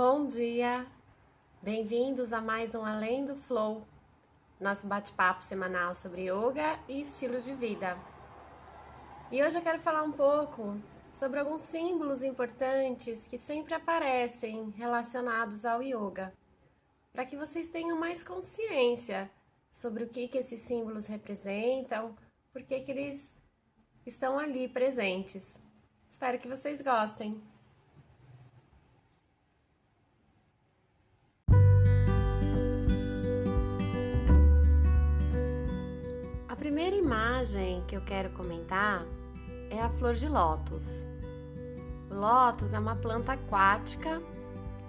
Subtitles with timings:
[0.00, 0.86] Bom dia!
[1.60, 3.84] Bem-vindos a mais um Além do Flow,
[4.60, 7.98] nosso bate-papo semanal sobre yoga e estilo de vida.
[9.32, 10.80] E hoje eu quero falar um pouco
[11.12, 16.32] sobre alguns símbolos importantes que sempre aparecem relacionados ao yoga,
[17.12, 19.28] para que vocês tenham mais consciência
[19.72, 22.14] sobre o que, que esses símbolos representam,
[22.52, 23.36] por que, que eles
[24.06, 25.60] estão ali presentes.
[26.08, 27.42] Espero que vocês gostem.
[36.78, 39.04] Primeira imagem que eu quero comentar
[39.68, 41.04] é a flor de lótus.
[42.08, 44.22] O lótus é uma planta aquática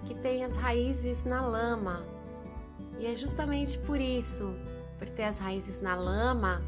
[0.06, 2.04] que tem as raízes na lama.
[3.00, 4.54] E é justamente por isso,
[5.00, 6.62] por ter as raízes na lama,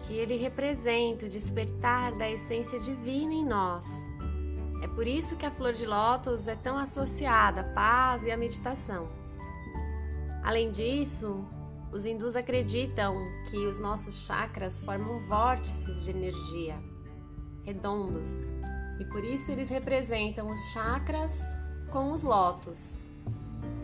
[0.00, 3.86] que ele representa o despertar da essência divina em nós.
[4.82, 8.36] É por isso que a flor de lótus é tão associada à paz e à
[8.36, 9.08] meditação.
[10.44, 11.42] Além disso,
[11.92, 13.14] os hindus acreditam
[13.50, 16.82] que os nossos chakras formam vórtices de energia
[17.64, 18.40] redondos
[18.98, 21.48] e por isso eles representam os chakras
[21.90, 22.96] com os lótus.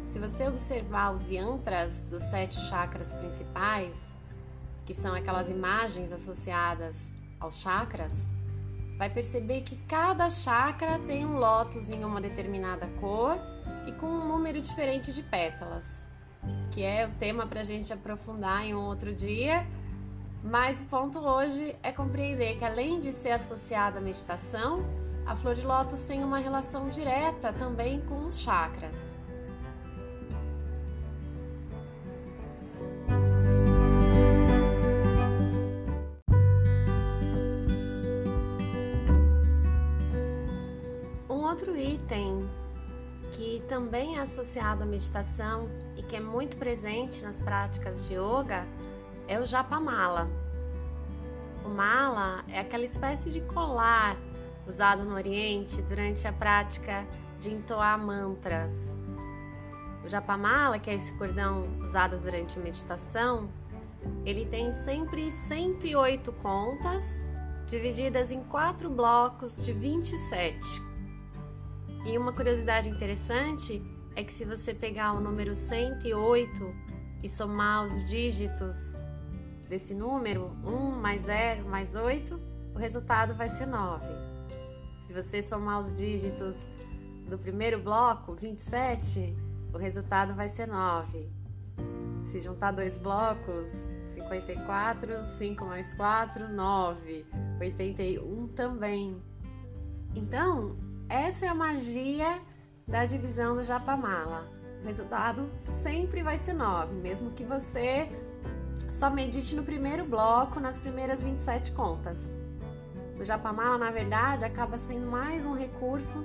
[0.07, 4.15] Se você observar os yantras dos sete chakras principais,
[4.87, 8.27] que são aquelas imagens associadas aos chakras,
[8.97, 13.39] vai perceber que cada chakra tem um lótus em uma determinada cor
[13.87, 16.08] e com um número diferente de pétalas
[16.71, 19.67] que é o tema para a gente aprofundar em um outro dia.
[20.43, 24.85] Mas o ponto hoje é compreender que, além de ser associada à meditação,
[25.27, 29.17] a flor de lótus tem uma relação direta também com os chakras.
[41.29, 42.49] Um outro item
[43.39, 48.67] que também é associado à meditação e que é muito presente nas práticas de yoga
[49.29, 50.29] é o japa mala.
[51.65, 54.17] O mala é aquela espécie de colar
[54.67, 57.07] usado no Oriente durante a prática
[57.39, 58.93] de entoar mantras.
[60.05, 63.49] O japamala, que é esse cordão usado durante a meditação,
[64.25, 67.23] ele tem sempre 108 contas,
[67.69, 70.88] divididas em quatro blocos de 27.
[72.09, 73.83] E uma curiosidade interessante
[74.17, 76.75] é que se você pegar o número 108
[77.23, 78.97] e somar os dígitos
[79.69, 82.41] desse número, 1 mais 0 mais 8,
[82.75, 84.07] o resultado vai ser 9.
[85.07, 86.67] Se você somar os dígitos
[87.29, 89.37] do primeiro bloco, 27,
[89.75, 91.29] o resultado vai ser 9.
[92.25, 97.27] Se juntar dois blocos, 54, 5 mais 4, 9,
[97.61, 99.15] 81 também.
[100.17, 102.41] Então, essa é a magia
[102.87, 104.47] da divisão do Japamala.
[104.83, 108.09] O resultado sempre vai ser 9, mesmo que você
[108.91, 112.33] só medite no primeiro bloco, nas primeiras 27 contas.
[113.19, 116.25] O Japamala, na verdade, acaba sendo mais um recurso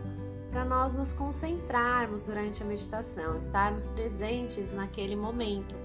[0.51, 5.75] para nós nos concentrarmos durante a meditação, estarmos presentes naquele momento.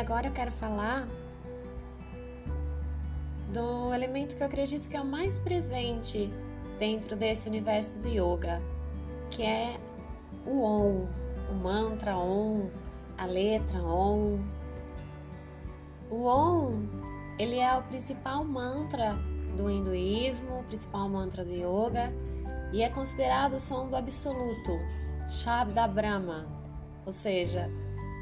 [0.00, 1.06] Agora eu quero falar
[3.52, 6.32] do elemento que eu acredito que é o mais presente
[6.78, 8.62] dentro desse universo do yoga,
[9.30, 9.78] que é
[10.46, 11.06] o Om,
[11.50, 12.70] o mantra Om,
[13.18, 14.40] a letra Om.
[16.10, 16.88] O Om,
[17.38, 19.18] ele é o principal mantra
[19.56, 22.12] do hinduísmo, o principal mantra do yoga
[22.72, 24.72] e é considerado o som do absoluto,
[25.28, 26.46] Shabda Brahma,
[27.04, 27.68] ou seja,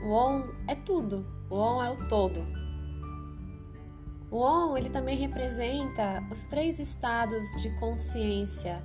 [0.05, 2.47] o Om é tudo, o Om é o todo.
[4.31, 8.83] O Om ele também representa os três estados de consciência,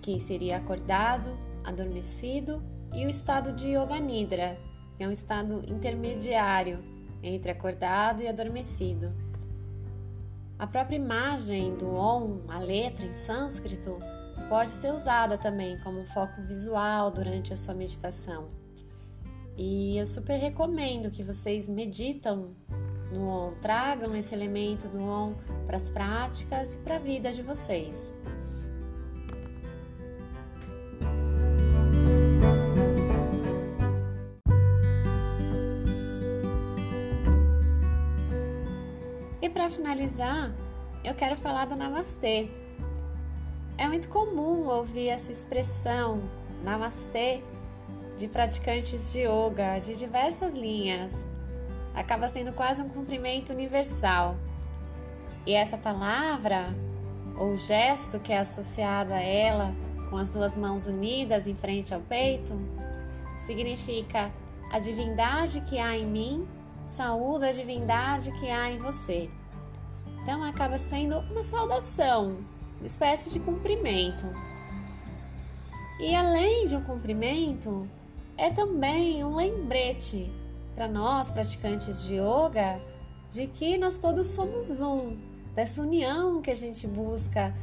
[0.00, 2.62] que seria acordado, adormecido
[2.94, 4.56] e o estado de Yoga Nidra,
[4.96, 6.78] que é um estado intermediário
[7.22, 9.12] entre acordado e adormecido.
[10.58, 13.98] A própria imagem do Om, a letra em sânscrito,
[14.48, 18.48] pode ser usada também como um foco visual durante a sua meditação.
[19.56, 22.54] E eu super recomendo que vocês meditam
[23.10, 25.34] no ON, tragam esse elemento do ON
[25.66, 28.12] para as práticas e para a vida de vocês.
[39.40, 40.54] E para finalizar,
[41.02, 42.50] eu quero falar do Namastê.
[43.78, 46.22] É muito comum ouvir essa expressão
[46.62, 47.42] Namastê
[48.16, 51.28] de praticantes de yoga de diversas linhas.
[51.94, 54.36] Acaba sendo quase um cumprimento universal.
[55.46, 56.74] E essa palavra,
[57.38, 59.74] ou gesto que é associado a ela,
[60.10, 62.52] com as duas mãos unidas em frente ao peito,
[63.38, 64.30] significa
[64.72, 66.48] a divindade que há em mim,
[66.86, 69.30] saúde a divindade que há em você.
[70.22, 72.38] Então acaba sendo uma saudação,
[72.78, 74.26] uma espécie de cumprimento.
[76.00, 77.88] E além de um cumprimento,
[78.36, 80.30] é também um lembrete
[80.74, 82.80] para nós praticantes de yoga
[83.30, 85.16] de que nós todos somos um,
[85.54, 87.54] dessa união que a gente busca,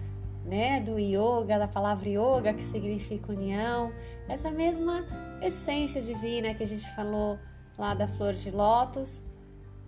[0.46, 3.92] né, do yoga, da palavra yoga que significa união,
[4.28, 5.06] essa mesma
[5.42, 7.40] essência divina que a gente falou
[7.78, 9.24] lá da flor de lótus,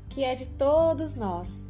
[0.09, 1.67] que é de todos nós.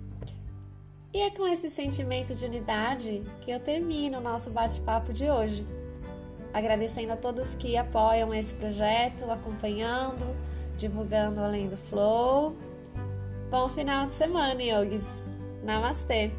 [1.13, 5.65] E é com esse sentimento de unidade que eu termino o nosso bate-papo de hoje.
[6.55, 10.25] Agradecendo a todos que apoiam esse projeto, acompanhando,
[10.77, 12.55] divulgando além do Flow.
[13.51, 15.29] Bom final de semana, yogis!
[15.65, 16.31] Namastê!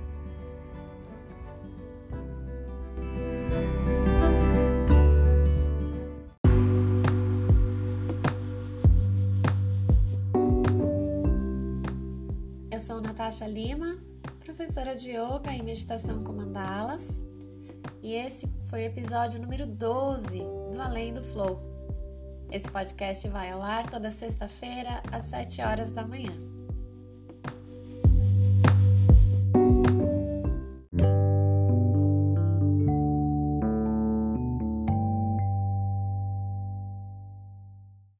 [12.70, 13.98] Eu sou Natasha Lima
[14.46, 17.20] professora de yoga e meditação com mandalas,
[18.02, 20.38] e esse foi o episódio número 12
[20.72, 21.60] do Além do Flow.
[22.50, 26.55] Esse podcast vai ao ar toda sexta-feira às 7 horas da manhã.